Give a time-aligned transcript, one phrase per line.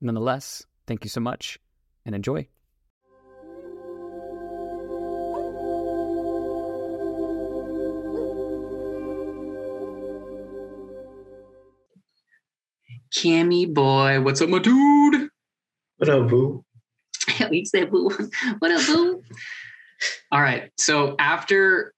[0.00, 1.58] Nonetheless, thank you so much
[2.06, 2.46] and enjoy.
[13.14, 15.28] Cammy boy, what's up, my dude?
[15.96, 16.64] What up, boo?
[17.50, 18.10] we said boo.
[18.60, 19.22] What up, boo?
[20.30, 20.70] All right.
[20.78, 21.92] So after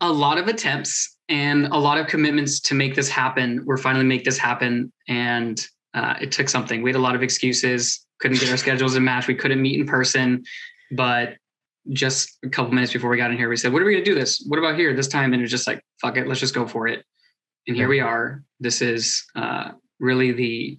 [0.00, 4.04] a lot of attempts and a lot of commitments to make this happen, we're finally
[4.04, 4.92] make this happen.
[5.08, 6.82] And uh, it took something.
[6.82, 9.26] We had a lot of excuses, couldn't get our schedules to match.
[9.26, 10.44] We couldn't meet in person,
[10.92, 11.36] but
[11.90, 14.04] just a couple minutes before we got in here, we said, "What are we going
[14.04, 14.44] to do this?
[14.46, 16.86] What about here this time?" And it's just like, "Fuck it, let's just go for
[16.86, 17.04] it."
[17.66, 18.42] And here we are.
[18.60, 20.78] This is uh, really the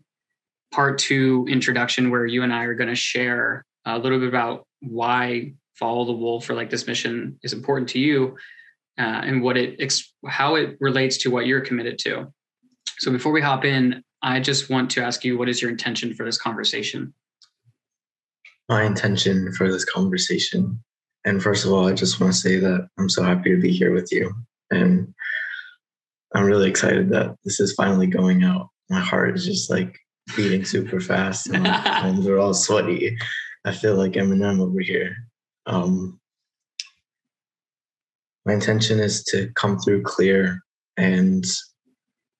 [0.71, 4.67] part two introduction where you and I are going to share a little bit about
[4.81, 8.37] why follow the wolf or like this mission is important to you
[8.99, 9.93] uh, and what it
[10.27, 12.31] how it relates to what you're committed to.
[12.99, 16.13] So before we hop in, I just want to ask you what is your intention
[16.13, 17.13] for this conversation?
[18.69, 20.83] My intention for this conversation.
[21.25, 23.71] And first of all, I just want to say that I'm so happy to be
[23.71, 24.33] here with you.
[24.71, 25.13] And
[26.33, 28.69] I'm really excited that this is finally going out.
[28.89, 29.97] My heart is just like
[30.35, 33.17] beating super fast and my palms are all sweaty.
[33.65, 35.15] I feel like Eminem over here.
[35.65, 36.19] Um,
[38.45, 40.59] my intention is to come through clear
[40.95, 41.45] and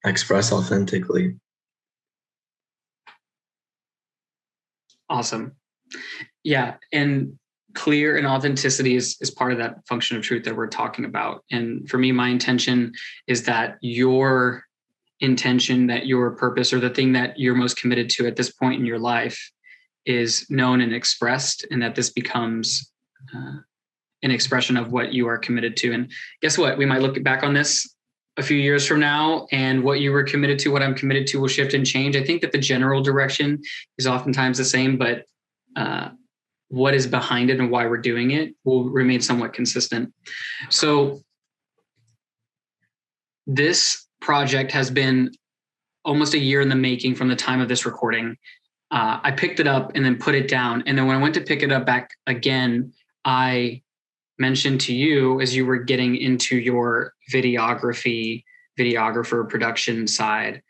[0.05, 1.36] express authentically.
[5.09, 5.55] Awesome.
[6.44, 6.75] Yeah.
[6.91, 7.38] And
[7.73, 11.43] clear and authenticity is, is part of that function of truth that we're talking about.
[11.52, 12.92] And for me, my intention
[13.27, 14.64] is that your
[15.20, 18.80] intention, that your purpose, or the thing that you're most committed to at this point
[18.80, 19.52] in your life
[20.05, 22.92] is known and expressed, and that this becomes
[23.36, 23.58] uh,
[24.23, 25.92] an expression of what you are committed to.
[25.92, 26.11] And
[26.42, 26.77] guess what?
[26.77, 27.95] We might look back on this
[28.37, 31.39] a few years from now and what you were committed to what i'm committed to
[31.39, 32.15] will shift and change.
[32.15, 33.61] I think that the general direction
[33.98, 35.25] is oftentimes the same but
[35.75, 36.09] uh,
[36.70, 40.14] what is behind it and why we're doing it will remain somewhat consistent.
[40.70, 41.21] So
[43.45, 45.31] this project has been
[46.04, 48.37] almost a year in the making from the time of this recording.
[48.89, 51.33] Uh, i picked it up and then put it down and then when i went
[51.33, 52.93] to pick it up back again
[53.25, 53.81] i
[54.39, 58.43] mentioned to you as you were getting into your videography,
[58.80, 60.61] videographer production side,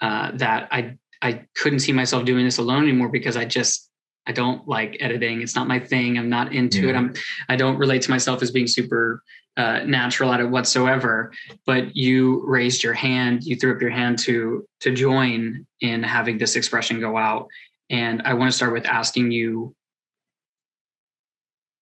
[0.00, 3.90] uh, that I I couldn't see myself doing this alone anymore because I just
[4.26, 5.42] I don't like editing.
[5.42, 6.18] It's not my thing.
[6.18, 6.90] I'm not into yeah.
[6.90, 6.96] it.
[6.96, 7.14] I'm
[7.48, 9.22] I don't relate to myself as being super
[9.56, 11.32] uh, natural at it whatsoever.
[11.66, 13.42] But you raised your hand.
[13.44, 17.48] You threw up your hand to to join in having this expression go out.
[17.90, 19.74] And I want to start with asking you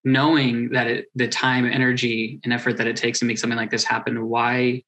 [0.06, 3.72] knowing that it, the time, energy, and effort that it takes to make something like
[3.72, 4.82] this happen, why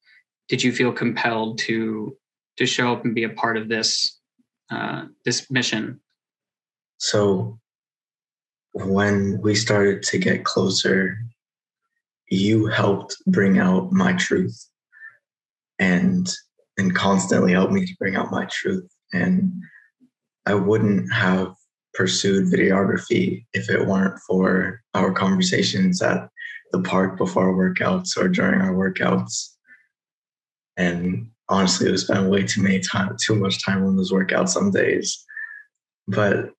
[0.47, 2.17] did you feel compelled to
[2.57, 4.17] to show up and be a part of this
[4.71, 5.99] uh, this mission?
[6.99, 7.59] So,
[8.71, 11.17] when we started to get closer,
[12.29, 14.69] you helped bring out my truth,
[15.79, 16.33] and
[16.77, 19.51] and constantly helped me to bring out my truth, and
[20.45, 21.55] I wouldn't have
[21.93, 26.29] pursued videography if it weren't for our conversations at
[26.71, 29.49] the park before workouts or during our workouts.
[30.77, 34.71] And honestly, we spent way too many time, too much time on those workouts some
[34.71, 35.25] days.
[36.07, 36.51] But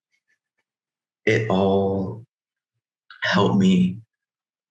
[1.27, 2.25] it all
[3.23, 3.99] helped me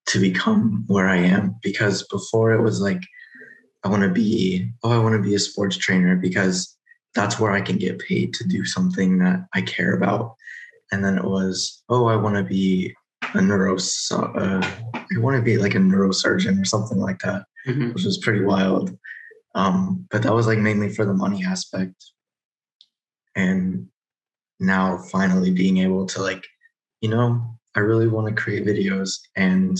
[0.07, 3.01] to become where I am because before it was like,
[3.83, 6.77] I want to be, oh, I want to be a sports trainer because
[7.15, 10.35] that's where I can get paid to do something that I care about.
[10.91, 12.95] And then it was oh i want to be
[13.35, 13.77] a neuro
[14.11, 14.61] uh,
[14.95, 17.91] i want to be like a neurosurgeon or something like that mm-hmm.
[17.91, 18.97] which was pretty wild.
[19.55, 21.95] Um, but that was like mainly for the money aspect.
[23.35, 23.87] And
[24.59, 26.45] now finally being able to like
[26.99, 27.41] you know
[27.77, 29.79] i really want to create videos and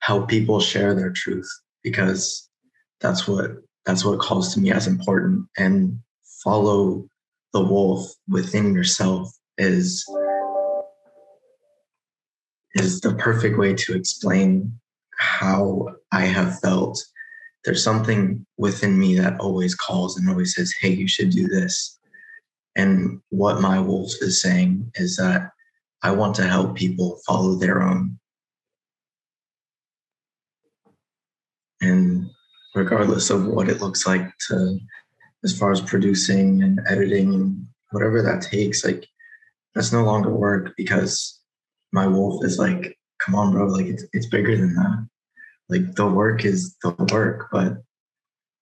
[0.00, 1.46] help people share their truth
[1.82, 2.48] because
[3.02, 3.50] that's what
[3.84, 5.46] that's what calls to me as important.
[5.56, 6.00] And
[6.42, 7.06] follow
[7.52, 10.04] the wolf within yourself is
[12.74, 14.78] is the perfect way to explain
[15.16, 17.02] how I have felt.
[17.64, 21.98] There's something within me that always calls and always says, Hey, you should do this.
[22.76, 25.50] And what my wolf is saying is that
[26.02, 28.18] I want to help people follow their own.
[31.80, 32.28] And
[32.74, 34.78] regardless of what it looks like to,
[35.46, 39.06] as far as producing and editing and whatever that takes, like
[39.76, 41.40] that's no longer work because
[41.92, 45.08] my wolf is like, come on, bro, like it's, it's bigger than that.
[45.68, 47.74] Like the work is the work, but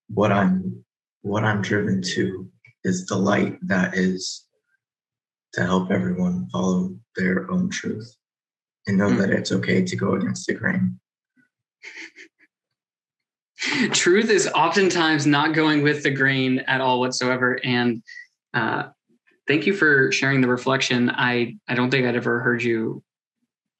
[0.08, 0.84] what I'm
[1.22, 2.50] what I'm driven to
[2.84, 4.44] is the light that is
[5.54, 8.14] to help everyone follow their own truth
[8.86, 9.18] and know mm.
[9.18, 11.00] that it's okay to go against the grain.
[13.92, 17.58] truth is oftentimes not going with the grain at all whatsoever.
[17.64, 18.02] And
[18.52, 18.88] uh,
[19.46, 21.10] thank you for sharing the reflection.
[21.10, 23.02] I, I don't think I'd ever heard you.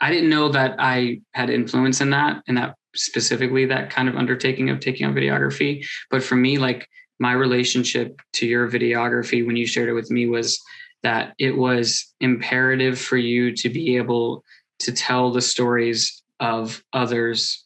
[0.00, 4.16] I didn't know that I had influence in that, in that specifically that kind of
[4.16, 5.84] undertaking of taking on videography.
[6.10, 6.88] But for me, like
[7.18, 10.60] my relationship to your videography when you shared it with me was
[11.02, 14.42] that it was imperative for you to be able
[14.80, 17.64] to tell the stories of others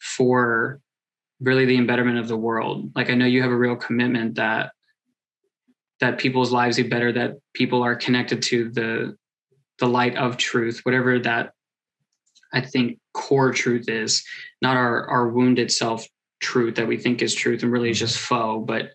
[0.00, 0.80] for
[1.42, 2.92] really the embetterment of the world.
[2.94, 4.72] Like i know you have a real commitment that
[6.00, 9.16] that people's lives be better that people are connected to the
[9.78, 11.52] the light of truth whatever that
[12.52, 14.24] i think core truth is
[14.60, 16.06] not our our wounded self
[16.42, 18.06] truth that we think is truth and really is mm-hmm.
[18.06, 18.90] just faux, but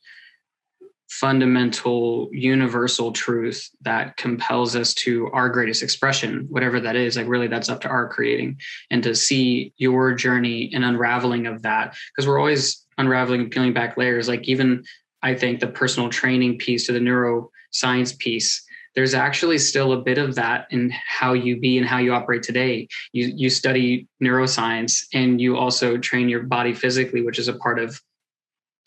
[1.10, 7.48] fundamental universal truth that compels us to our greatest expression whatever that is like really
[7.48, 8.60] that's up to our creating
[8.92, 13.74] and to see your journey and unraveling of that because we're always unraveling and peeling
[13.74, 14.84] back layers like even
[15.24, 18.68] i think the personal training piece to the neuroscience piece
[18.98, 22.42] there's actually still a bit of that in how you be and how you operate
[22.42, 22.88] today.
[23.12, 27.78] You you study neuroscience and you also train your body physically, which is a part
[27.78, 28.02] of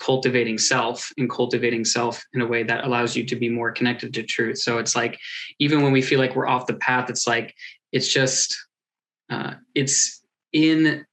[0.00, 4.12] cultivating self and cultivating self in a way that allows you to be more connected
[4.14, 4.58] to truth.
[4.58, 5.19] So it's like
[5.58, 7.55] even when we feel like we're off the path, it's like
[7.93, 8.56] it's just
[9.29, 11.05] uh, it's in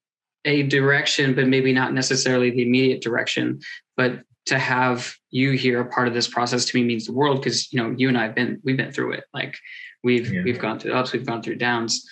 [0.46, 3.60] a direction, but maybe not necessarily the immediate direction.
[3.98, 7.42] But to have you here a part of this process to me means the world
[7.42, 9.58] because you know you and I have been we've been through it like
[10.04, 10.42] we've yeah.
[10.44, 12.08] we've gone through ups we've gone through downs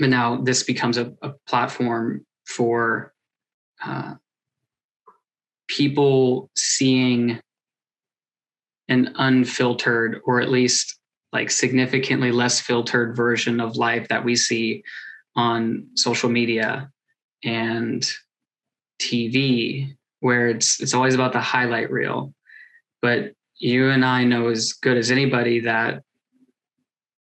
[0.00, 3.12] but now this becomes a, a platform for
[3.84, 4.14] uh,
[5.74, 7.40] people seeing
[8.88, 10.98] an unfiltered or at least
[11.32, 14.84] like significantly less filtered version of life that we see
[15.34, 16.90] on social media
[17.42, 18.08] and
[19.02, 22.32] TV where it's it's always about the highlight reel.
[23.02, 26.02] But you and I know as good as anybody that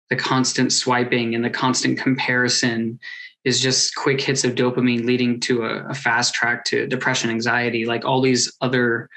[0.10, 3.00] the constant swiping and the constant comparison
[3.44, 7.86] is just quick hits of dopamine leading to a, a fast track to depression, anxiety,
[7.86, 9.10] like all these other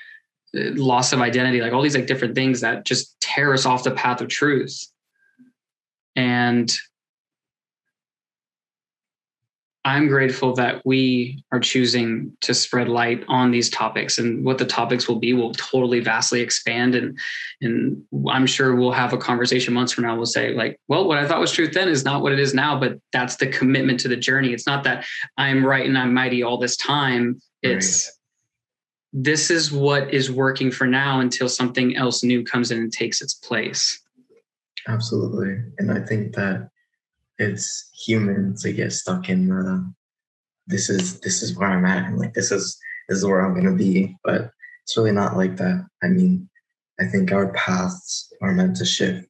[0.56, 3.84] uh, loss of identity, like all these like different things that just tear us off
[3.84, 4.86] the path of truth.
[6.16, 6.72] And
[9.84, 14.66] I'm grateful that we are choosing to spread light on these topics and what the
[14.66, 17.18] topics will be will totally vastly expand and
[17.62, 21.16] and I'm sure we'll have a conversation months from now we'll say like well what
[21.16, 24.00] I thought was truth then is not what it is now but that's the commitment
[24.00, 24.52] to the journey.
[24.52, 25.06] It's not that
[25.38, 27.40] I'm right and I'm mighty all this time.
[27.62, 29.24] It's right.
[29.24, 33.22] this is what is working for now until something else new comes in and takes
[33.22, 33.98] its place.
[34.88, 35.56] Absolutely.
[35.78, 36.70] And I think that
[37.40, 39.92] it's human to get stuck in the
[40.66, 42.78] this is this is where I'm at and like this is
[43.08, 44.16] this is where I'm gonna be.
[44.22, 44.52] But
[44.84, 45.86] it's really not like that.
[46.02, 46.48] I mean,
[47.00, 49.26] I think our paths are meant to shift.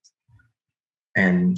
[1.16, 1.56] And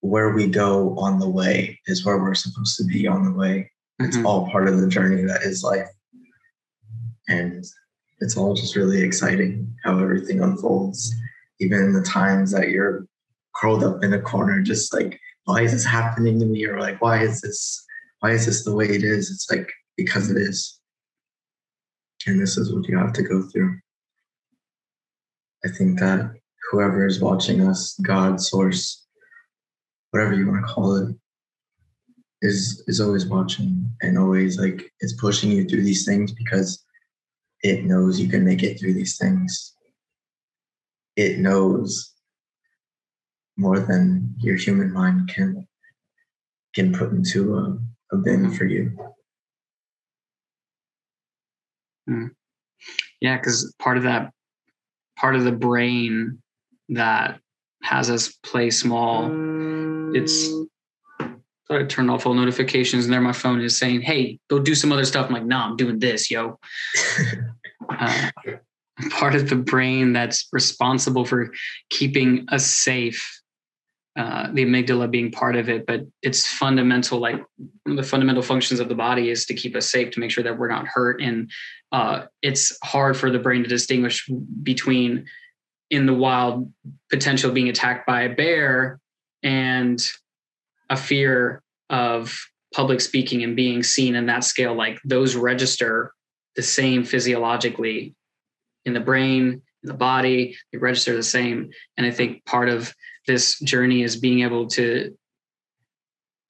[0.00, 3.70] where we go on the way is where we're supposed to be on the way.
[3.98, 4.26] It's mm-hmm.
[4.26, 5.88] all part of the journey that is life.
[7.28, 7.64] And
[8.20, 11.12] it's all just really exciting how everything unfolds.
[11.60, 13.07] Even in the times that you're
[13.58, 16.64] curled up in a corner, just like, why is this happening to me?
[16.66, 17.84] Or like, why is this,
[18.20, 19.30] why is this the way it is?
[19.30, 20.78] It's like, because it is.
[22.26, 23.78] And this is what you have to go through.
[25.64, 26.32] I think that
[26.70, 29.06] whoever is watching us, God, source,
[30.10, 31.16] whatever you want to call it,
[32.40, 36.84] is is always watching and always like it's pushing you through these things because
[37.62, 39.74] it knows you can make it through these things.
[41.16, 42.14] It knows
[43.58, 45.66] more than your human mind can
[46.74, 48.96] can put into a, a bin for you.
[52.08, 52.30] Mm.
[53.20, 54.32] Yeah, because part of that
[55.18, 56.40] part of the brain
[56.90, 57.40] that
[57.82, 59.26] has us play small,
[60.14, 60.50] it's
[61.70, 64.92] I turned off all notifications and there my phone is saying, Hey, go do some
[64.92, 65.26] other stuff.
[65.26, 66.58] I'm like, nah, I'm doing this, yo.
[67.90, 68.30] uh,
[69.10, 71.52] part of the brain that's responsible for
[71.90, 73.37] keeping us safe
[74.18, 77.20] uh, the amygdala being part of it, but it's fundamental.
[77.20, 77.36] Like
[77.84, 80.32] one of the fundamental functions of the body is to keep us safe, to make
[80.32, 81.22] sure that we're not hurt.
[81.22, 81.48] And
[81.92, 84.28] uh, it's hard for the brain to distinguish
[84.64, 85.26] between
[85.90, 86.72] in the wild
[87.10, 88.98] potential being attacked by a bear
[89.44, 90.04] and
[90.90, 92.36] a fear of
[92.74, 94.74] public speaking and being seen in that scale.
[94.74, 96.12] Like those register
[96.56, 98.16] the same physiologically
[98.84, 101.70] in the brain, in the body, they register the same.
[101.96, 102.94] And I think part of
[103.26, 105.16] this journey is being able to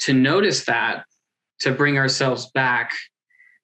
[0.00, 1.04] to notice that
[1.61, 2.92] to bring ourselves back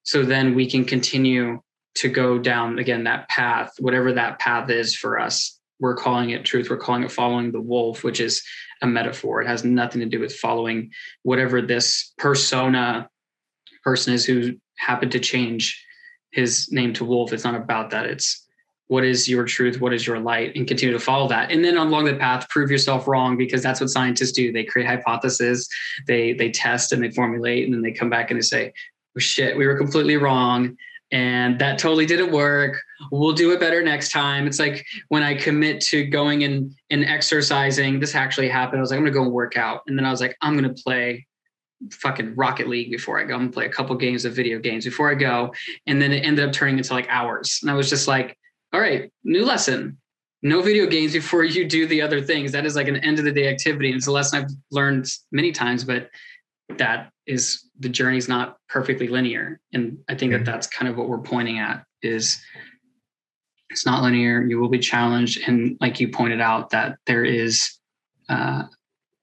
[0.02, 1.60] so then we can continue
[1.94, 5.60] to go down again that path whatever that path is for us.
[5.80, 6.70] We're calling it truth.
[6.70, 8.42] We're calling it following the wolf which is
[8.82, 9.42] a metaphor.
[9.42, 10.90] It has nothing to do with following
[11.22, 13.08] whatever this persona
[13.84, 15.84] person is who happened to change
[16.32, 17.32] his name to wolf.
[17.32, 18.06] It's not about that.
[18.06, 18.43] It's
[18.88, 19.80] what is your truth?
[19.80, 20.54] What is your light?
[20.56, 21.50] And continue to follow that.
[21.50, 24.52] And then along the path prove yourself wrong because that's what scientists do.
[24.52, 25.68] They create hypotheses
[26.06, 28.72] they they test and they formulate and then they come back and they say
[29.16, 30.76] oh, shit we were completely wrong
[31.12, 32.80] and that totally didn't work.
[33.12, 34.46] We'll do it better next time.
[34.46, 38.78] It's like when i commit to going and and exercising this actually happened.
[38.78, 39.82] I was like i'm gonna go and work out.
[39.86, 41.26] And then i was like i'm gonna play
[41.90, 43.36] fucking Rocket League before I go.
[43.36, 45.52] And play a couple games of video games before I go.
[45.86, 47.58] And then it ended up turning into like hours.
[47.62, 48.38] And I was just like,
[48.74, 49.96] all right, new lesson.
[50.42, 52.50] No video games before you do the other things.
[52.50, 53.90] That is like an end of the day activity.
[53.90, 56.10] And it's a lesson I've learned many times, but
[56.76, 59.60] that is the journey's not perfectly linear.
[59.72, 60.46] And I think that mm-hmm.
[60.46, 62.42] that's kind of what we're pointing at is
[63.70, 64.42] it's not linear.
[64.42, 65.48] You will be challenged.
[65.48, 67.78] And like you pointed out that there is,
[68.28, 68.64] uh,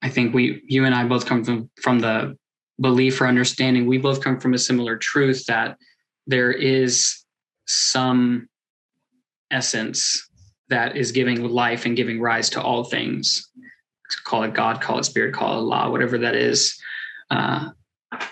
[0.02, 2.38] I think we, you and I both come from, from the
[2.80, 3.86] belief or understanding.
[3.86, 5.78] We both come from a similar truth that
[6.26, 7.26] there is
[7.68, 8.48] some
[9.52, 10.28] essence
[10.70, 13.50] that is giving life and giving rise to all things.
[14.26, 16.78] Call it God, call it spirit, call it law, whatever that is.
[17.30, 17.70] Uh,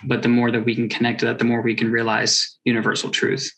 [0.06, 3.10] but the more that we can connect to that, the more we can realize universal
[3.10, 3.52] truth.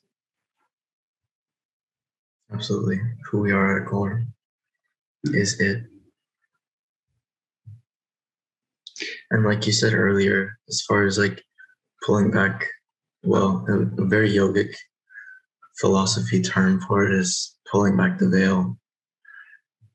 [2.53, 2.99] Absolutely.
[3.29, 4.25] Who we are at core
[5.25, 5.83] is it.
[9.31, 11.43] And like you said earlier, as far as like
[12.05, 12.67] pulling back,
[13.23, 14.75] well, a very yogic
[15.79, 18.77] philosophy term for it is pulling back the veil.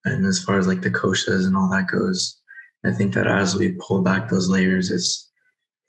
[0.05, 2.41] And as far as like the koshas and all that goes,
[2.85, 5.31] I think that as we pull back those layers, it's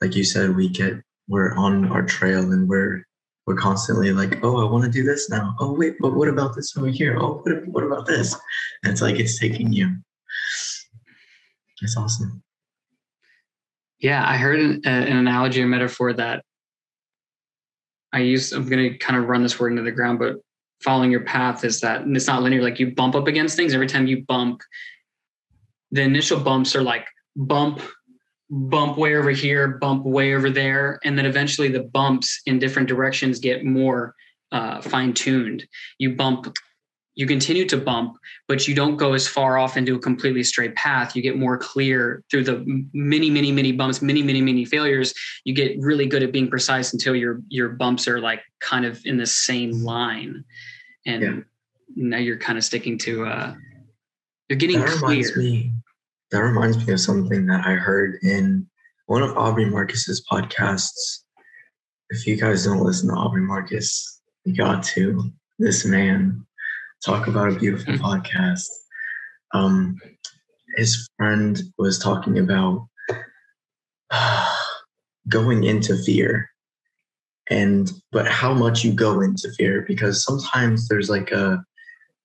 [0.00, 0.94] like you said, we get
[1.28, 3.04] we're on our trail and we're
[3.46, 5.56] we're constantly like, oh, I want to do this now.
[5.58, 7.16] Oh, wait, but what about this over here?
[7.18, 8.34] Oh, what, what about this?
[8.82, 9.96] And it's like it's taking you.
[11.80, 12.42] It's awesome.
[14.00, 16.44] Yeah, I heard an, an analogy or metaphor that
[18.12, 20.36] I use, I'm going to kind of run this word into the ground, but
[20.80, 22.62] following your path is that and it's not linear.
[22.62, 24.62] Like you bump up against things every time you bump.
[25.90, 27.80] The initial bumps are like bump,
[28.50, 30.98] bump way over here, bump way over there.
[31.04, 34.14] And then eventually the bumps in different directions get more
[34.52, 35.66] uh, fine tuned.
[35.98, 36.54] You bump
[37.18, 40.76] you continue to bump, but you don't go as far off into a completely straight
[40.76, 41.16] path.
[41.16, 45.12] You get more clear through the many, many, many bumps, many, many, many failures.
[45.44, 49.04] You get really good at being precise until your your bumps are like kind of
[49.04, 50.44] in the same line,
[51.06, 51.40] and yeah.
[51.96, 53.26] now you're kind of sticking to.
[53.26, 53.54] uh
[54.48, 55.18] You're getting that clear.
[55.18, 55.72] Reminds me,
[56.30, 58.64] that reminds me of something that I heard in
[59.06, 61.24] one of Aubrey Marcus's podcasts.
[62.10, 65.32] If you guys don't listen to Aubrey Marcus, you got to.
[65.58, 66.46] This man
[67.04, 68.04] talk about a beautiful mm-hmm.
[68.04, 68.66] podcast.
[69.52, 69.96] Um,
[70.76, 72.86] his friend was talking about
[74.10, 74.54] uh,
[75.28, 76.50] going into fear
[77.50, 81.62] and but how much you go into fear because sometimes there's like a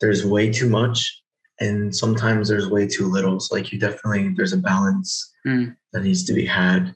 [0.01, 1.21] there's way too much
[1.59, 5.73] and sometimes there's way too little so like you definitely there's a balance mm.
[5.91, 6.93] that needs to be had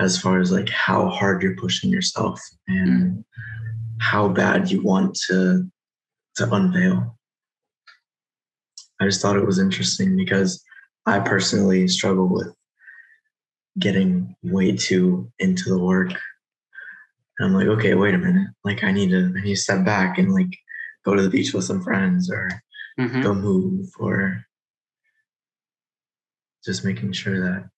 [0.00, 3.24] as far as like how hard you're pushing yourself and mm.
[4.00, 5.68] how bad you want to
[6.36, 7.18] to unveil.
[9.00, 10.62] I just thought it was interesting because
[11.06, 12.54] I personally struggle with
[13.78, 16.10] getting way too into the work.
[17.38, 18.48] And I'm like, okay, wait a minute.
[18.64, 20.56] Like I need to I need to step back and like
[21.04, 22.48] go to the beach with some friends or
[22.98, 23.22] mm-hmm.
[23.22, 24.44] go move or
[26.64, 27.68] just making sure that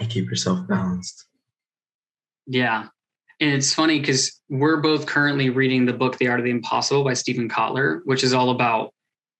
[0.00, 1.26] you keep yourself balanced.
[2.46, 2.88] Yeah.
[3.40, 7.04] And it's funny because we're both currently reading the book The Art of the Impossible
[7.04, 8.92] by Steven Kotler, which is all about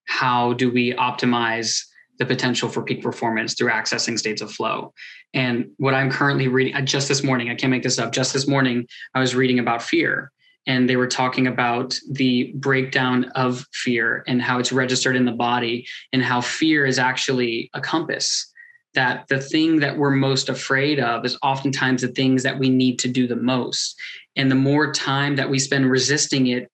[0.07, 1.85] how do we optimize
[2.19, 4.93] the potential for peak performance through accessing states of flow.
[5.35, 8.49] And what I'm currently reading, just this morning, I can't make this up, just this
[8.49, 10.33] morning, I was reading about fear
[10.67, 15.33] and they were talking about the breakdown of fear and how it's registered in the
[15.33, 18.51] body and how fear is actually a compass
[18.95, 22.99] that the thing that we're most afraid of is oftentimes the things that we need
[22.99, 23.99] to do the most.
[24.37, 26.71] And the more time that we spend resisting it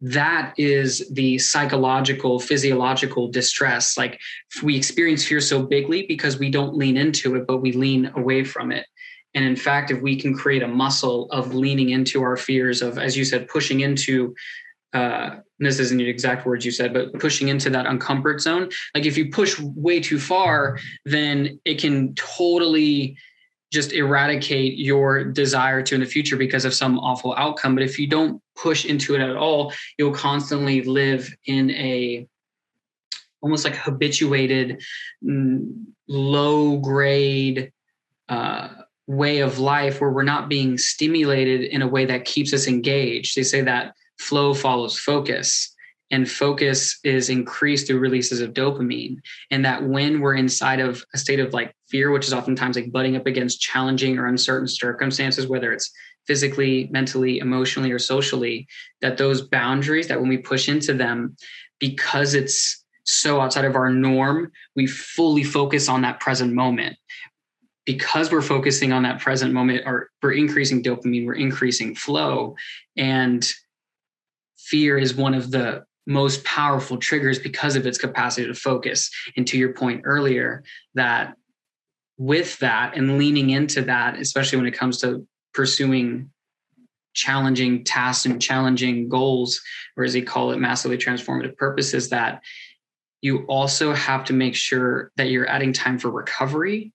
[0.00, 3.98] that is the psychological physiological distress.
[3.98, 4.20] Like
[4.62, 8.44] we experience fear so bigly because we don't lean into it but we lean away
[8.44, 8.86] from it.
[9.34, 12.98] And in fact if we can create a muscle of leaning into our fears of
[12.98, 14.34] as you said pushing into
[14.92, 18.70] uh, this isn't the exact words you said, but pushing into that uncomfort zone.
[18.94, 23.16] Like if you push way too far, then it can totally
[23.70, 27.74] just eradicate your desire to in the future because of some awful outcome.
[27.74, 32.26] But if you don't push into it at all, you'll constantly live in a
[33.40, 34.82] almost like habituated,
[35.22, 37.72] mm, low grade
[38.28, 38.68] uh,
[39.06, 43.36] way of life where we're not being stimulated in a way that keeps us engaged.
[43.36, 45.74] They say that flow follows focus
[46.10, 49.18] and focus is increased through releases of dopamine.
[49.50, 52.92] And that when we're inside of a state of like fear which is oftentimes like
[52.92, 55.90] butting up against challenging or uncertain circumstances whether it's
[56.26, 58.66] physically mentally emotionally or socially
[59.00, 61.34] that those boundaries that when we push into them
[61.78, 66.96] because it's so outside of our norm we fully focus on that present moment.
[67.86, 72.54] Because we're focusing on that present moment or we're increasing dopamine we're increasing flow
[72.96, 73.50] and
[74.70, 79.10] fear is one of the most powerful triggers because of its capacity to focus.
[79.36, 81.34] And to your point earlier, that
[82.16, 86.30] with that and leaning into that, especially when it comes to pursuing
[87.14, 89.60] challenging tasks and challenging goals,
[89.96, 92.42] or as they call it, massively transformative purposes, that
[93.20, 96.92] you also have to make sure that you're adding time for recovery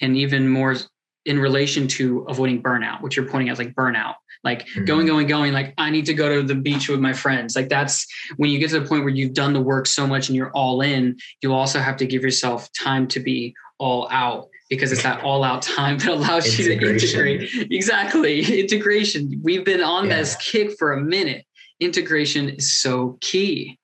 [0.00, 0.76] and even more
[1.24, 4.14] in relation to avoiding burnout, which you're pointing out like burnout,
[4.46, 4.84] like mm-hmm.
[4.84, 7.56] going, going, going, like I need to go to the beach with my friends.
[7.56, 10.28] Like that's when you get to the point where you've done the work so much
[10.28, 14.48] and you're all in, you also have to give yourself time to be all out
[14.70, 17.50] because it's that all out time that allows you to integrate.
[17.72, 18.60] Exactly.
[18.60, 19.40] Integration.
[19.42, 20.18] We've been on yeah.
[20.18, 21.44] this kick for a minute.
[21.80, 23.78] Integration is so key.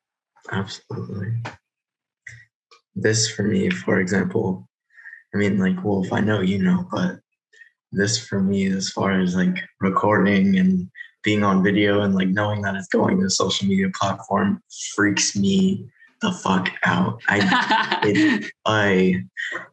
[0.51, 1.43] Absolutely.
[2.95, 4.69] This for me, for example,
[5.35, 7.19] I mean, like, well, if I know, you know, but
[7.93, 10.91] this for me as far as like recording and
[11.23, 14.63] being on video and like knowing that it's going to a social media platform
[14.95, 15.87] freaks me
[16.21, 17.21] the fuck out.
[17.29, 19.25] I it, I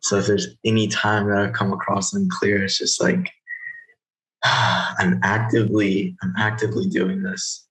[0.02, 3.30] so if there's any time that I've come across unclear, it's just like
[4.44, 7.68] I'm actively I'm actively doing this.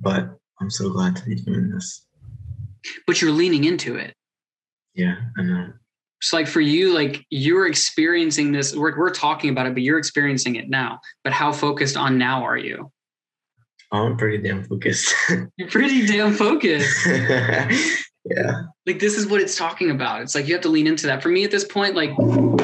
[0.00, 0.28] But
[0.60, 2.06] I'm so glad to be doing this.
[3.06, 4.14] But you're leaning into it.
[4.94, 5.72] Yeah, I know.
[6.24, 9.98] So like for you, like you're experiencing this, we're, we're talking about it, but you're
[9.98, 11.00] experiencing it now.
[11.22, 12.90] But how focused on now are you?
[13.92, 15.14] I'm pretty damn focused.
[15.56, 17.06] You're pretty damn focused.
[18.24, 18.62] yeah.
[18.86, 20.22] Like this is what it's talking about.
[20.22, 21.22] It's like you have to lean into that.
[21.22, 22.10] For me at this point, like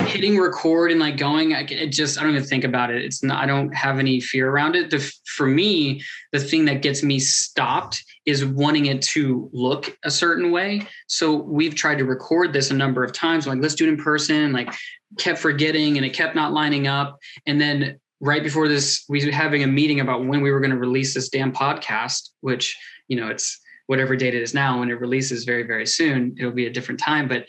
[0.07, 3.05] hitting record and like going, I, it just I don't even think about it.
[3.05, 3.43] It's not.
[3.43, 4.91] I don't have any fear around it.
[4.91, 5.01] The,
[5.37, 10.51] for me, the thing that gets me stopped is wanting it to look a certain
[10.51, 10.87] way.
[11.09, 13.47] So we've tried to record this a number of times.
[13.47, 14.53] Like let's do it in person.
[14.53, 14.73] Like
[15.19, 17.19] kept forgetting and it kept not lining up.
[17.47, 20.71] And then right before this, we were having a meeting about when we were going
[20.71, 23.61] to release this damn podcast, which you know it's
[23.91, 24.79] whatever date it is now.
[24.79, 27.27] When it releases very very soon, it'll be a different time.
[27.27, 27.47] But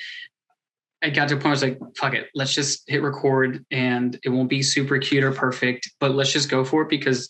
[1.03, 3.63] I got to a point where I was like, fuck it, let's just hit record
[3.69, 7.29] and it won't be super cute or perfect, but let's just go for it because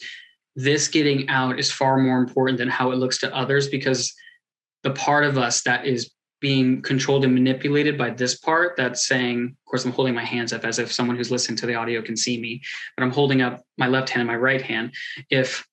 [0.56, 4.14] this getting out is far more important than how it looks to others because
[4.84, 9.46] the part of us that is being controlled and manipulated by this part that's saying,
[9.46, 12.02] of course, I'm holding my hands up as if someone who's listening to the audio
[12.02, 12.62] can see me,
[12.96, 14.94] but I'm holding up my left hand and my right hand.
[15.30, 15.66] If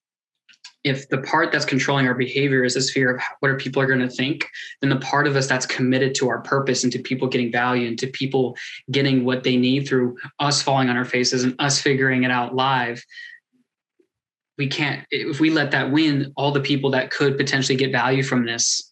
[0.84, 3.86] if the part that's controlling our behavior is this fear of what are people are
[3.86, 4.48] going to think,
[4.80, 7.88] then the part of us that's committed to our purpose and to people getting value
[7.88, 8.56] and to people
[8.90, 12.54] getting what they need through us falling on our faces and us figuring it out
[12.54, 13.02] live,
[14.56, 18.22] we can't if we let that win all the people that could potentially get value
[18.22, 18.88] from this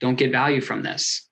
[0.00, 1.28] don't get value from this.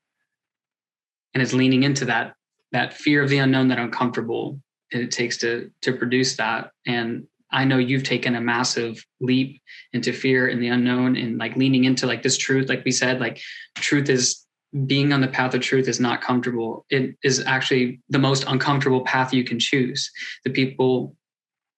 [1.35, 2.35] And it's leaning into that
[2.73, 7.65] that fear of the unknown that uncomfortable it takes to to produce that and i
[7.65, 9.61] know you've taken a massive leap
[9.93, 13.21] into fear and the unknown and like leaning into like this truth like we said
[13.21, 13.41] like
[13.77, 14.47] truth is
[14.85, 16.85] being on the path of truth is not comfortable.
[16.91, 20.11] It is actually the most uncomfortable path you can choose.
[20.45, 21.17] The people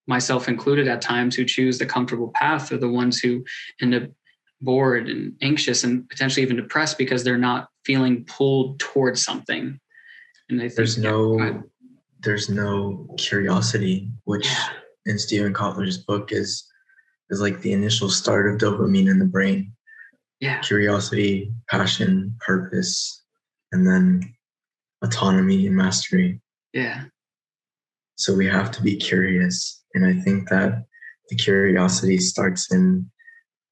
[0.07, 3.45] myself included at times, who choose the comfortable path are the ones who
[3.79, 4.03] end up
[4.59, 9.79] bored and anxious and potentially even depressed because they're not feeling pulled towards something.
[10.49, 11.61] And they think, there's no yeah,
[12.21, 14.49] there's no curiosity, which
[15.09, 16.65] in Steven Kotler's book is
[17.29, 19.73] is like the initial start of dopamine in the brain.
[20.39, 20.59] Yeah.
[20.61, 23.23] Curiosity, passion, purpose,
[23.71, 24.21] and then
[25.03, 26.41] autonomy and mastery.
[26.73, 27.05] Yeah.
[28.15, 29.83] So we have to be curious.
[29.93, 30.85] And I think that
[31.29, 33.09] the curiosity starts in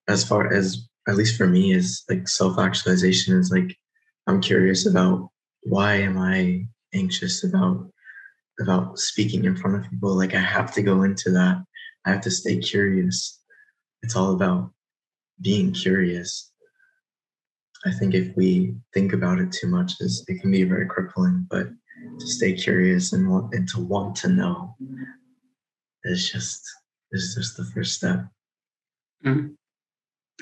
[0.08, 3.76] as far as at least for me is like self-actualization is like
[4.28, 5.30] I'm curious about
[5.63, 7.91] why am I anxious about
[8.60, 10.15] about speaking in front of people.
[10.15, 11.63] Like I have to go into that.
[12.06, 13.41] I have to stay curious.
[14.04, 14.72] It's all about
[15.41, 16.52] being curious.
[17.86, 21.46] I think if we think about it too much, is it can be very crippling.
[21.50, 21.67] But
[22.20, 24.76] to stay curious and want and to want to know
[26.04, 26.62] is just
[27.12, 28.26] is just the first step.
[29.26, 29.48] Mm-hmm.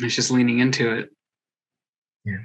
[0.04, 1.10] It's just leaning into it.
[2.26, 2.44] Yeah.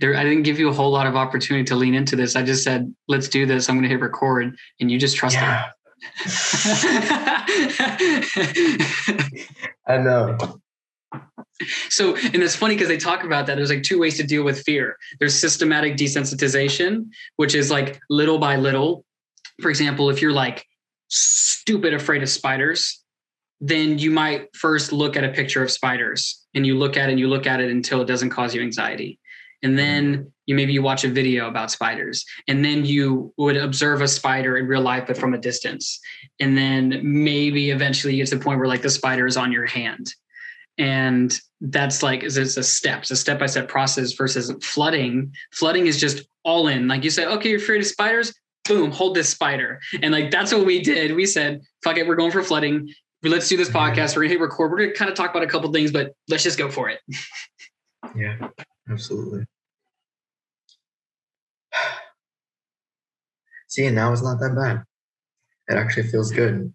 [0.00, 2.34] There, I didn't give you a whole lot of opportunity to lean into this.
[2.34, 5.36] I just said, "Let's do this." I'm going to hit record, and you just trust
[5.36, 5.70] yeah.
[9.86, 10.38] I know.
[11.88, 13.56] So, and it's funny because they talk about that.
[13.56, 14.96] There's like two ways to deal with fear.
[15.18, 19.04] There's systematic desensitization, which is like little by little.
[19.60, 20.66] For example, if you're like
[21.08, 23.02] stupid afraid of spiders,
[23.60, 27.12] then you might first look at a picture of spiders and you look at it
[27.12, 29.18] and you look at it until it doesn't cause you anxiety.
[29.66, 34.00] And then you maybe you watch a video about spiders and then you would observe
[34.00, 35.98] a spider in real life but from a distance.
[36.38, 39.50] And then maybe eventually you get to the point where like the spider is on
[39.50, 40.14] your hand.
[40.78, 45.32] And that's like it's a step, it's a step-by-step process versus flooding.
[45.52, 46.86] Flooding is just all in.
[46.86, 48.32] Like you say, okay, you're afraid of spiders,
[48.68, 49.80] boom, hold this spider.
[50.00, 51.16] And like that's what we did.
[51.16, 52.88] We said, fuck it, we're going for flooding
[53.22, 53.78] let's do this mm-hmm.
[53.78, 54.14] podcast.
[54.14, 54.70] We're gonna hit record.
[54.70, 57.00] We're gonna kind of talk about a couple things, but let's just go for it.
[58.16, 58.36] yeah,
[58.88, 59.44] absolutely.
[63.68, 64.84] See, now it's not that bad.
[65.68, 66.72] It actually feels good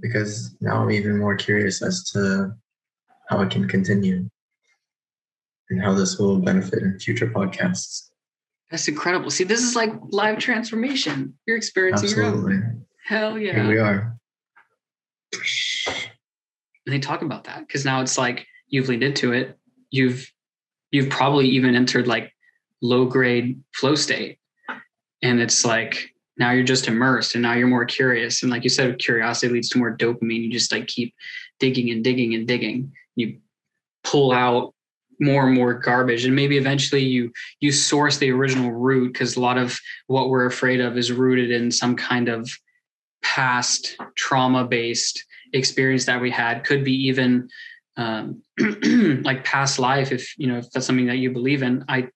[0.00, 2.52] because now I'm even more curious as to
[3.28, 4.28] how I can continue
[5.70, 8.10] and how this will benefit in future podcasts.
[8.70, 9.30] That's incredible.
[9.30, 11.34] See, this is like live transformation.
[11.46, 12.54] You're experiencing Absolutely.
[12.54, 12.86] your own.
[13.06, 13.54] Hell yeah.
[13.54, 14.16] Here we are.
[16.86, 19.58] And they talk about that because now it's like you've leaned into it.
[19.90, 20.28] You've
[20.90, 22.32] you've probably even entered like
[22.84, 24.38] low grade flow state.
[25.22, 28.42] And it's like now you're just immersed and now you're more curious.
[28.42, 30.42] And like you said, curiosity leads to more dopamine.
[30.42, 31.14] You just like keep
[31.58, 32.92] digging and digging and digging.
[33.16, 33.38] You
[34.02, 34.74] pull out
[35.18, 39.40] more and more garbage and maybe eventually you you source the original root because a
[39.40, 42.50] lot of what we're afraid of is rooted in some kind of
[43.22, 47.48] past trauma based experience that we had could be even
[47.96, 48.42] um,
[49.22, 52.08] like past life if you know if that's something that you believe in i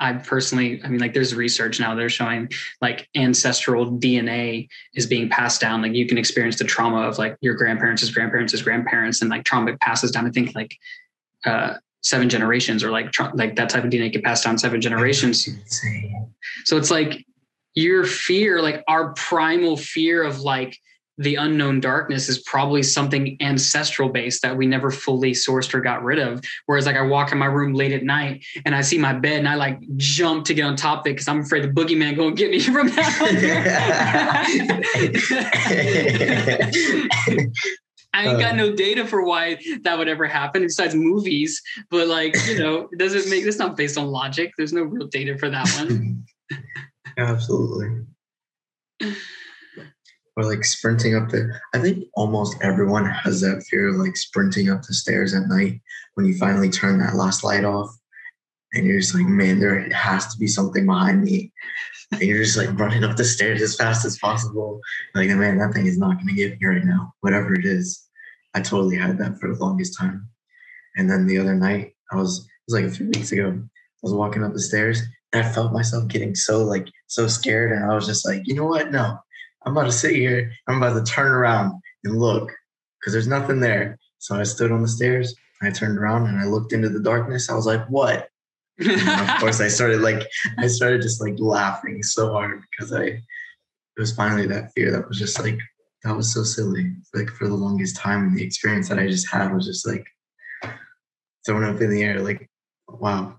[0.00, 2.48] i personally i mean like there's research now they're showing
[2.80, 5.82] like ancestral dna is being passed down.
[5.82, 9.76] Like you can experience the trauma of like your grandparents' grandparents' grandparents and like trauma
[9.78, 10.76] passes down i think like
[11.44, 15.48] uh seven generations or like like that type of dna can pass down seven generations.
[16.64, 17.24] So it's like
[17.74, 20.78] your fear, like our primal fear of like
[21.18, 26.02] the unknown darkness is probably something ancestral based that we never fully sourced or got
[26.02, 26.42] rid of.
[26.66, 29.38] Whereas like I walk in my room late at night and I see my bed
[29.38, 32.16] and I like jump to get on top of it because I'm afraid the boogeyman
[32.16, 34.44] gonna get me from that.
[38.14, 38.56] I ain't got uh.
[38.56, 42.98] no data for why that would ever happen besides movies, but like, you know, it
[42.98, 44.52] doesn't make this not based on logic.
[44.56, 46.24] There's no real data for that one.
[47.18, 48.06] Absolutely.
[50.36, 54.70] Or like sprinting up the I think almost everyone has that fear of like sprinting
[54.70, 55.80] up the stairs at night
[56.14, 57.90] when you finally turn that last light off
[58.74, 61.52] and you're just like, man, there has to be something behind me.
[62.12, 64.80] And you're just like running up the stairs as fast as possible.
[65.14, 68.02] Like, man, that thing is not gonna get me right now, whatever it is.
[68.54, 70.28] I totally had that for the longest time.
[70.96, 74.00] And then the other night, I was it was like a few weeks ago, I
[74.02, 77.84] was walking up the stairs and I felt myself getting so like so scared, and
[77.84, 78.90] I was just like, you know what?
[78.90, 79.18] No,
[79.64, 80.52] I'm about to sit here.
[80.68, 82.52] I'm about to turn around and look
[83.00, 83.98] because there's nothing there.
[84.18, 85.34] So I stood on the stairs.
[85.62, 87.48] I turned around and I looked into the darkness.
[87.48, 88.28] I was like, what?
[88.80, 90.26] of course, I started like
[90.58, 95.08] I started just like laughing so hard because I it was finally that fear that
[95.08, 95.58] was just like
[96.02, 96.92] that was so silly.
[97.14, 100.06] Like for the longest time, the experience that I just had was just like
[101.46, 102.20] thrown up in the air.
[102.20, 102.50] Like,
[102.88, 103.36] wow,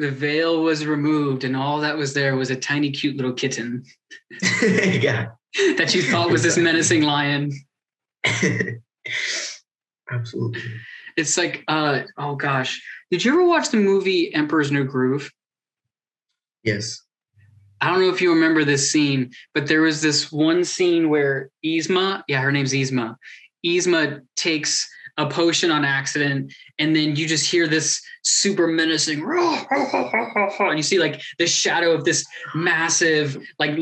[0.00, 3.84] the veil was removed and all that was there was a tiny cute little kitten
[4.62, 5.28] yeah.
[5.76, 7.52] that you thought was this menacing lion.
[10.10, 10.62] Absolutely.
[11.18, 12.82] It's like uh oh gosh.
[13.10, 15.30] Did you ever watch the movie emperor's new groove?
[16.64, 17.02] Yes.
[17.82, 21.50] I don't know if you remember this scene but there was this one scene where
[21.64, 23.16] Yzma yeah her name's Yzma.
[23.66, 24.88] Yzma takes
[25.20, 30.98] a potion on accident, and then you just hear this super menacing, and you see
[30.98, 33.72] like the shadow of this massive, like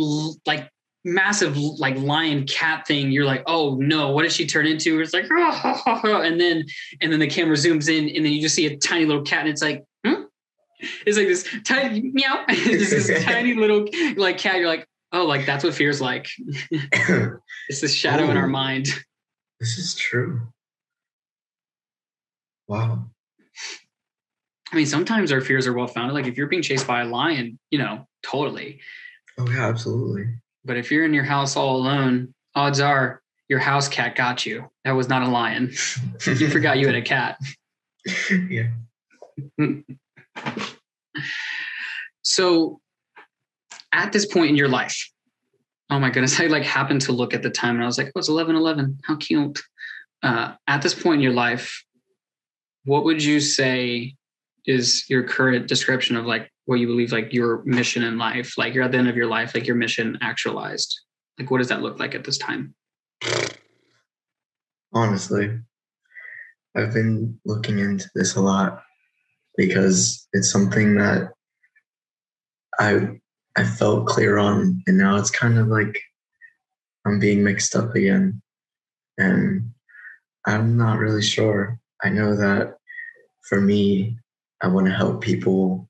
[0.46, 0.70] like
[1.04, 3.10] massive like lion cat thing.
[3.10, 5.00] You're like oh no what did she turn into?
[5.00, 6.64] It's like and then
[7.00, 9.40] and then the camera zooms in and then you just see a tiny little cat
[9.40, 10.22] and it's like hmm?
[11.06, 14.56] it's like this tiny meow this tiny little like cat.
[14.56, 16.28] You're like oh like that's what fear's like.
[17.70, 18.86] It's this shadow Ooh, in our mind.
[19.60, 20.40] This is true
[22.68, 23.04] wow
[24.72, 27.06] i mean sometimes our fears are well founded like if you're being chased by a
[27.06, 28.80] lion you know totally
[29.38, 30.26] oh yeah absolutely
[30.68, 34.70] but if you're in your house all alone, odds are your house cat got you.
[34.84, 35.72] That was not a lion.
[36.26, 37.38] you forgot you had a cat.
[38.48, 38.68] Yeah.
[42.22, 42.80] so
[43.92, 45.10] at this point in your life,
[45.90, 48.12] oh my goodness, I like happened to look at the time and I was like,
[48.14, 49.00] oh, it's 11 11.
[49.04, 49.60] How cute.
[50.22, 51.84] Uh, at this point in your life,
[52.84, 54.14] what would you say
[54.66, 58.74] is your current description of like what you believe like your mission in life like
[58.74, 60.98] you're at the end of your life like your mission actualized?
[61.38, 62.74] Like what does that look like at this time?
[64.92, 65.60] Honestly
[66.78, 68.82] i've been looking into this a lot
[69.56, 71.32] because it's something that
[72.78, 73.08] i
[73.56, 75.98] i felt clear on and now it's kind of like
[77.04, 78.40] i'm being mixed up again.
[79.16, 79.72] And
[80.46, 82.76] i'm not really sure i know that
[83.48, 84.16] for me
[84.62, 85.88] i want to help people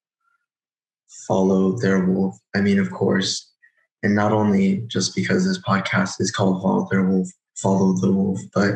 [1.26, 2.38] follow their wolf.
[2.54, 3.50] I mean, of course,
[4.02, 8.38] and not only just because this podcast is called Follow Their Wolf, Follow the Wolf,
[8.54, 8.74] but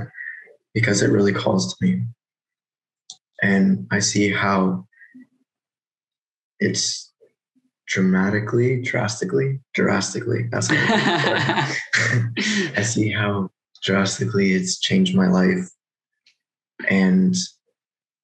[0.74, 2.02] because it really calls to me.
[3.42, 4.86] And I see how
[6.60, 7.12] it's
[7.86, 10.48] dramatically, drastically, drastically.
[10.50, 11.76] That's I
[12.82, 13.50] see how
[13.82, 15.68] drastically it's changed my life
[16.90, 17.34] and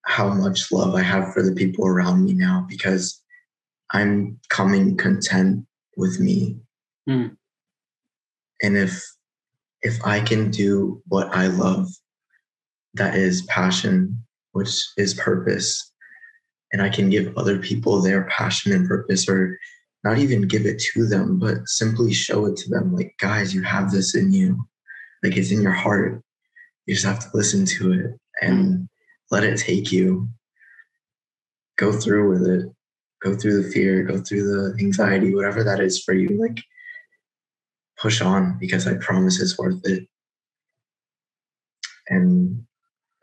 [0.09, 3.23] how much love I have for the people around me now because
[3.93, 5.67] I'm coming content
[5.97, 6.57] with me.
[7.09, 7.37] Mm.
[8.63, 9.05] And if
[9.83, 11.89] if I can do what I love,
[12.95, 15.93] that is passion, which is purpose,
[16.73, 19.59] and I can give other people their passion and purpose, or
[20.05, 23.63] not even give it to them, but simply show it to them like, guys, you
[23.63, 24.67] have this in you.
[25.23, 26.23] Like it's in your heart.
[26.87, 28.89] You just have to listen to it and mm.
[29.31, 30.29] let it take you.
[31.77, 32.73] Go through with it
[33.23, 36.63] go through the fear, go through the anxiety, whatever that is for you, like
[38.01, 40.07] push on because I promise it's worth it.
[42.09, 42.65] And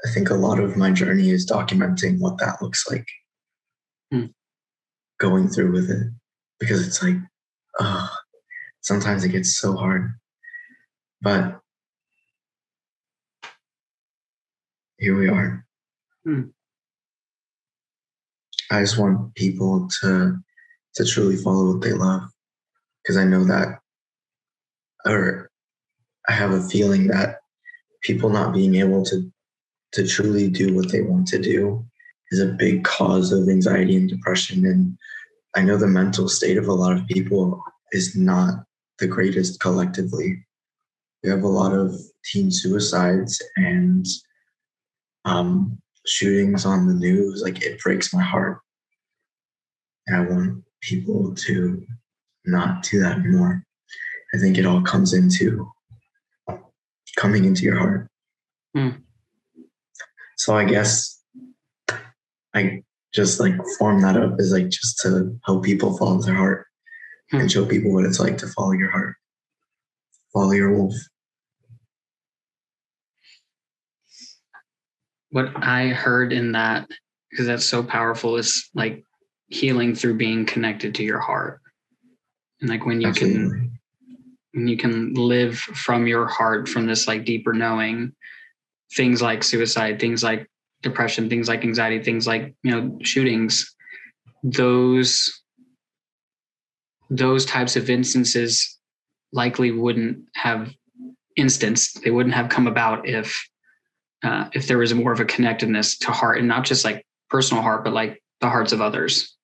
[0.06, 3.08] I think a lot of my journey is documenting what that looks like.
[4.12, 4.26] Hmm.
[5.20, 6.08] Going through with it.
[6.60, 7.16] Because it's like,
[7.80, 8.10] oh,
[8.82, 10.14] sometimes it gets so hard.
[11.22, 11.60] But
[14.98, 15.66] here we are.
[16.24, 16.44] Hmm.
[18.72, 20.38] I just want people to
[20.96, 22.24] to truly follow what they love
[23.04, 23.80] because I know that
[25.06, 25.52] or
[26.28, 27.40] I have a feeling that
[28.02, 29.32] people not being able to
[29.94, 31.86] to truly do what they want to do
[32.32, 34.98] is a big cause of anxiety and depression and
[35.56, 38.66] I know the mental state of a lot of people is not
[39.00, 40.46] the greatest collectively.
[41.24, 44.06] We have a lot of teen suicides and
[45.26, 48.60] um, shootings on the news, like it breaks my heart.
[50.08, 51.86] And I want people to
[52.46, 53.64] not do that anymore.
[54.34, 55.68] I think it all comes into
[57.16, 58.10] coming into your heart.
[58.76, 59.02] Mm.
[60.38, 61.22] So I guess
[62.54, 62.84] I
[63.14, 66.68] just like form that up is like just to help people follow their heart
[67.34, 67.40] mm.
[67.40, 69.16] and show people what it's like to follow your heart,
[70.34, 70.94] follow your wolf.
[75.36, 76.88] What I heard in that,
[77.30, 79.04] because that's so powerful, is like
[79.48, 81.60] healing through being connected to your heart.
[82.62, 83.44] And like when you Absolutely.
[83.44, 83.80] can
[84.54, 88.14] when you can live from your heart from this like deeper knowing
[88.94, 90.50] things like suicide, things like
[90.82, 93.76] depression, things like anxiety, things like, you know, shootings,
[94.42, 95.44] those
[97.10, 98.80] those types of instances
[99.34, 100.74] likely wouldn't have
[101.36, 103.46] instanced they wouldn't have come about if
[104.26, 107.62] uh, if there was more of a connectedness to heart and not just like personal
[107.62, 109.36] heart, but like the hearts of others.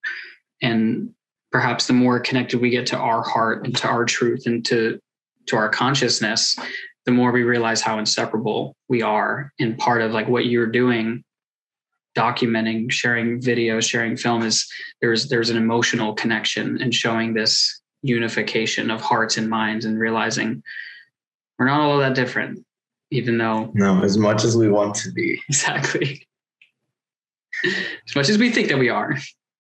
[0.62, 1.14] And
[1.52, 5.00] perhaps the more connected we get to our heart and to our truth and to
[5.48, 6.58] to our consciousness,
[7.06, 9.52] the more we realize how inseparable we are.
[9.60, 11.24] And part of like what you're doing,
[12.18, 14.68] documenting, sharing videos, sharing film is
[15.02, 20.64] there's there's an emotional connection and showing this unification of hearts and minds and realizing
[21.60, 22.66] we're not all that different
[23.12, 25.42] even though No, as much as we want to be.
[25.50, 26.28] exactly
[27.64, 29.16] as much as we think that we are.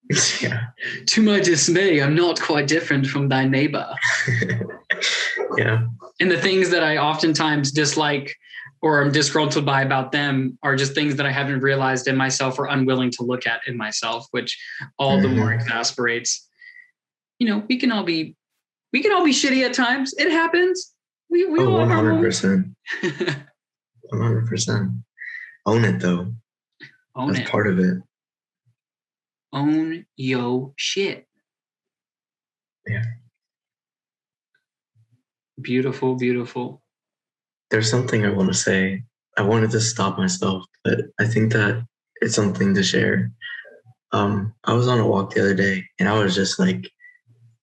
[0.41, 0.67] yeah.
[1.07, 3.87] To my dismay, I'm not quite different from thy neighbor.
[5.57, 5.85] yeah.
[6.19, 8.33] And the things that I oftentimes dislike
[8.81, 12.57] or I'm disgruntled by about them are just things that I haven't realized in myself
[12.57, 14.59] or unwilling to look at in myself, which
[14.97, 15.61] all the more Mhm.
[15.61, 16.47] exasperates.
[17.37, 18.35] You know, we can all be
[18.93, 20.13] we can all be shitty at times.
[20.17, 20.93] It happens.
[21.31, 22.75] We we Oh, all have our 100%.
[24.13, 25.03] 100%.
[25.65, 26.33] Own it though.
[27.15, 27.47] Own That's it.
[27.49, 27.97] part of it.
[29.53, 31.27] Own yo shit.
[32.87, 33.03] Yeah.
[35.61, 36.81] Beautiful, beautiful.
[37.69, 39.03] There's something I want to say.
[39.37, 41.85] I wanted to stop myself, but I think that
[42.21, 43.31] it's something to share.
[44.11, 46.89] Um, I was on a walk the other day and I was just like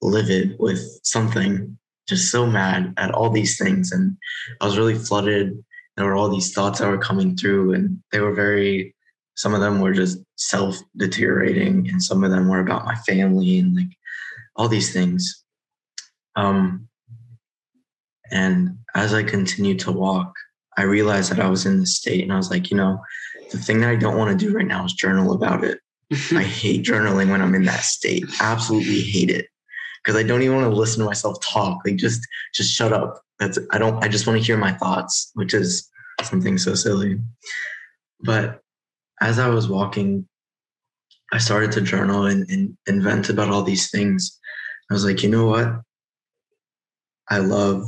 [0.01, 1.78] livid with something,
[2.09, 3.93] just so mad at all these things.
[3.93, 4.17] And
[4.61, 5.63] I was really flooded.
[5.97, 8.95] There were all these thoughts that were coming through, and they were very,
[9.37, 13.59] some of them were just self deteriorating, and some of them were about my family
[13.59, 13.91] and like
[14.57, 15.45] all these things.
[16.37, 16.89] Um,
[18.31, 20.33] and as I continued to walk,
[20.77, 23.01] I realized that I was in this state, and I was like, you know,
[23.51, 25.81] the thing that I don't want to do right now is journal about it.
[26.33, 28.25] I hate journaling when I'm in that state.
[28.41, 29.49] Absolutely hate it
[30.03, 31.81] because I don't even want to listen to myself talk.
[31.85, 33.21] Like just just shut up.
[33.39, 34.03] That's I don't.
[34.03, 35.89] I just want to hear my thoughts, which is
[36.23, 37.19] something so silly.
[38.21, 38.61] But
[39.21, 40.27] as I was walking,
[41.33, 44.39] I started to journal and, and, and vent about all these things.
[44.91, 45.83] I was like, you know what?
[47.29, 47.85] I love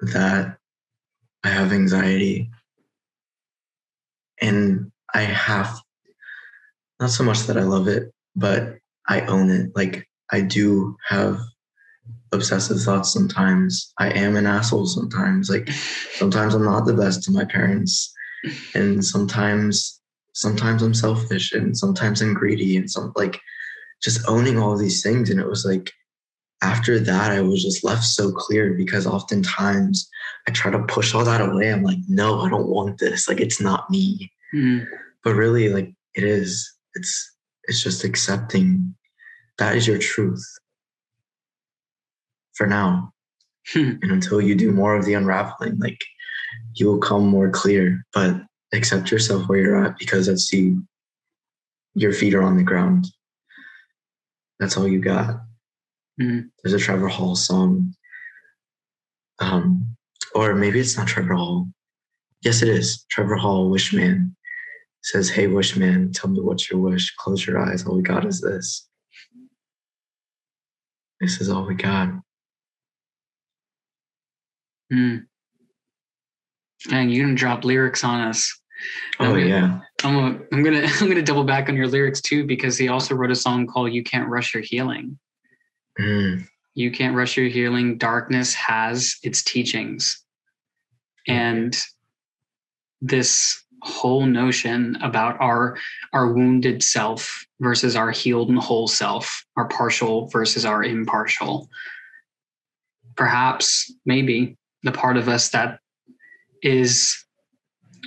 [0.00, 0.58] that
[1.42, 2.50] I have anxiety.
[4.40, 5.80] And I have
[7.00, 8.76] not so much that I love it, but
[9.08, 9.70] I own it.
[9.74, 11.38] Like I do have
[12.32, 13.92] obsessive thoughts sometimes.
[13.98, 15.48] I am an asshole sometimes.
[15.50, 15.68] Like
[16.16, 18.12] sometimes I'm not the best to my parents.
[18.74, 20.00] And sometimes
[20.32, 23.40] sometimes I'm selfish and sometimes I'm greedy and some like
[24.02, 25.30] just owning all these things.
[25.30, 25.92] And it was like
[26.60, 30.08] after that I was just left so clear because oftentimes
[30.48, 31.72] I try to push all that away.
[31.72, 33.28] I'm like, no, I don't want this.
[33.28, 34.30] Like it's not me.
[34.54, 34.86] Mm,
[35.22, 36.70] But really, like it is.
[36.94, 37.32] It's
[37.64, 38.94] it's just accepting
[39.58, 40.44] that is your truth
[42.54, 43.12] for now.
[43.72, 43.92] Hmm.
[44.02, 46.00] And until you do more of the unraveling, like
[46.74, 48.04] you will come more clear.
[48.12, 50.76] But accept yourself where you're at because that's the
[51.94, 53.06] your feet are on the ground.
[54.58, 55.36] That's all you got.
[56.20, 56.50] Mm.
[56.62, 57.94] There's a Trevor Hall song.
[59.40, 59.96] Um,
[60.34, 61.68] or maybe it's not Trevor Hall.
[62.42, 63.04] Yes, it is.
[63.10, 64.34] Trevor Hall, Wishman
[65.02, 67.14] says, Hey, Wishman, tell me what's your wish.
[67.16, 67.86] Close your eyes.
[67.86, 68.88] All we got is this.
[71.20, 72.10] This is all we got.
[74.92, 75.24] mm.
[76.88, 78.60] Dang, you're gonna drop lyrics on us.
[79.20, 79.48] Oh, Okay.
[79.48, 79.80] yeah.
[80.02, 83.14] I'm gonna, I'm gonna I'm gonna double back on your lyrics too because he also
[83.14, 85.18] wrote a song called "You Can't Rush Your Healing."
[85.98, 87.96] Mm, You can't rush your healing.
[87.98, 90.22] Darkness has its teachings,
[91.28, 91.74] and
[93.00, 95.76] this whole notion about our
[96.12, 101.68] our wounded self versus our healed and whole self, our partial versus our impartial.
[103.16, 105.78] Perhaps, maybe the part of us that
[106.62, 107.24] is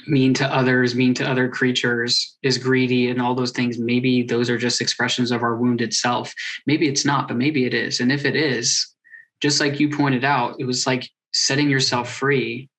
[0.08, 3.78] mean to others, mean to other creatures, is greedy, and all those things.
[3.78, 6.34] Maybe those are just expressions of our wounded self.
[6.66, 8.00] Maybe it's not, but maybe it is.
[8.00, 8.88] And if it is,
[9.42, 12.70] just like you pointed out, it was like setting yourself free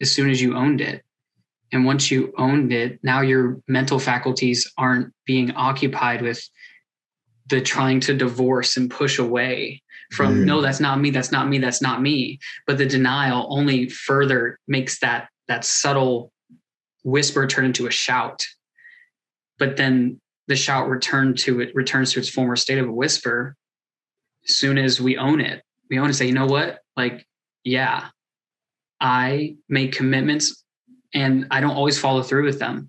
[0.00, 1.02] as soon as you owned it.
[1.72, 6.42] And once you owned it, now your mental faculties aren't being occupied with
[7.48, 10.44] the trying to divorce and push away from Mm.
[10.44, 12.38] no that's not me that's not me that's not me.
[12.66, 16.32] But the denial only further makes that that subtle
[17.04, 18.44] whisper turn into a shout.
[19.58, 23.56] But then the shout return to it returns to its former state of a whisper
[24.48, 25.62] as soon as we own it.
[25.90, 26.80] We own it and say you know what?
[26.96, 27.26] Like
[27.64, 28.06] yeah
[29.00, 30.64] i make commitments
[31.16, 32.88] and i don't always follow through with them.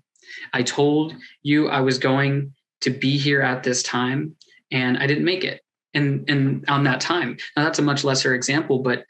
[0.52, 4.36] I told you i was going to be here at this time
[4.70, 5.60] and i didn't make it
[5.94, 7.38] and and on that time.
[7.56, 9.04] Now that's a much lesser example but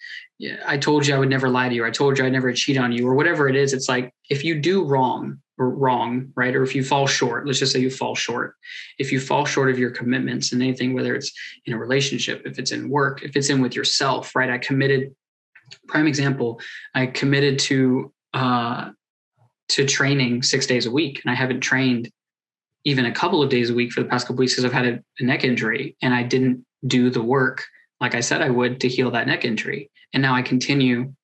[0.67, 2.79] i told you i would never lie to you i told you i'd never cheat
[2.79, 6.55] on you or whatever it is it's like if you do wrong or wrong right
[6.55, 8.55] or if you fall short let's just say you fall short
[8.99, 11.33] if you fall short of your commitments and anything whether it's
[11.67, 15.15] in a relationship if it's in work if it's in with yourself right i committed
[15.89, 16.61] prime example
[16.95, 18.91] i committed to uh
[19.69, 22.11] to training six days a week and i haven't trained
[22.85, 24.87] even a couple of days a week for the past couple weeks because i've had
[24.87, 27.65] a, a neck injury and i didn't do the work
[28.01, 29.91] like I said I would to heal that neck injury.
[30.13, 31.15] And now I continue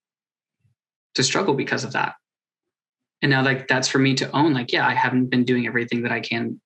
[1.15, 2.15] to struggle because of that.
[3.23, 6.03] and now like that's for me to own like yeah i haven't been doing everything
[6.03, 6.61] that i can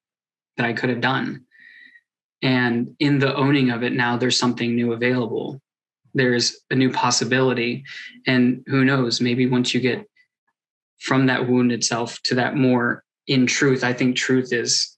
[0.56, 1.44] that i could have done
[2.40, 5.60] and in the owning of it now there's something new available
[6.14, 7.84] there's a new possibility
[8.26, 10.08] and who knows maybe once you get
[11.00, 13.84] from that wound itself to that more in truth.
[13.84, 14.96] I think truth is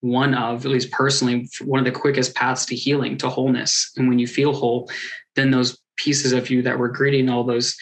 [0.00, 3.92] one of at least personally one of the quickest paths to healing to wholeness.
[3.96, 4.90] And when you feel whole
[5.36, 7.76] then those pieces of you that were greeting all those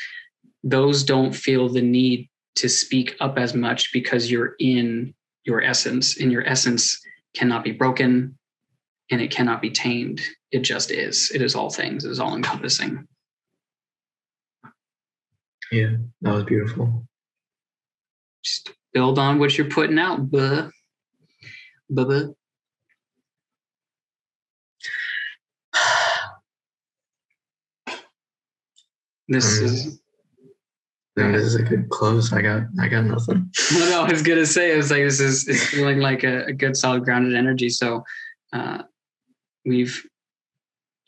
[0.62, 5.14] those don't feel the need to speak up as much because you're in
[5.44, 6.20] your essence.
[6.20, 7.00] And your essence
[7.34, 8.36] cannot be broken
[9.10, 10.20] and it cannot be tamed.
[10.52, 11.30] It just is.
[11.34, 12.04] It is all things.
[12.04, 13.06] It is all encompassing.
[15.72, 17.06] Yeah that was beautiful
[18.42, 20.68] just build on what you're putting out buh
[21.88, 22.26] buh, buh.
[29.28, 30.00] this Um, is
[31.16, 32.32] this is a good close.
[32.32, 33.50] I got I got nothing.
[33.72, 36.46] well, no, I was gonna say it was like this is it's feeling like a,
[36.46, 37.68] a good solid grounded energy.
[37.68, 38.04] So
[38.52, 38.82] uh
[39.64, 40.02] we've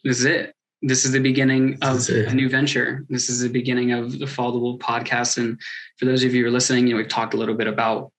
[0.05, 0.55] this is it.
[0.83, 2.33] This is the beginning of This is it.
[2.33, 3.07] a new venture.
[3.09, 5.39] This is the beginning of the Wolf podcast.
[5.39, 5.61] And
[5.97, 8.11] for those of you who are listening, you know, we've talked a little bit about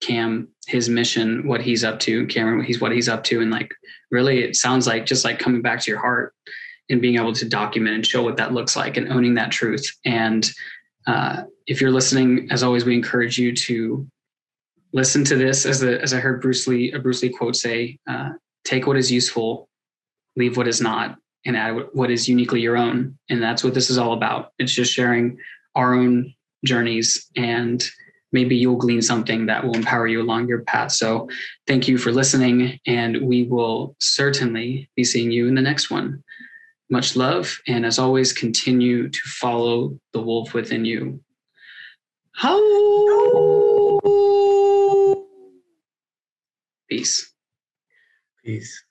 [0.00, 3.42] Cam, his mission, what he's up to, Cameron, what he's what he's up to.
[3.42, 3.72] And like
[4.10, 6.34] really it sounds like just like coming back to your heart
[6.88, 9.90] and being able to document and show what that looks like and owning that truth.
[10.04, 10.50] And
[11.06, 14.06] uh, if you're listening, as always, we encourage you to
[14.92, 15.66] listen to this.
[15.66, 18.30] As the, as I heard Bruce Lee, a Bruce Lee quote say, uh,
[18.64, 19.68] "Take what is useful,
[20.36, 23.90] leave what is not, and add what is uniquely your own." And that's what this
[23.90, 24.52] is all about.
[24.58, 25.38] It's just sharing
[25.74, 27.82] our own journeys, and
[28.32, 30.92] maybe you'll glean something that will empower you along your path.
[30.92, 31.28] So,
[31.66, 36.22] thank you for listening, and we will certainly be seeing you in the next one.
[36.90, 37.58] Much love.
[37.66, 41.22] And as always, continue to follow the wolf within you.
[42.32, 42.58] How?
[46.88, 47.32] Peace.
[48.44, 48.84] Peace.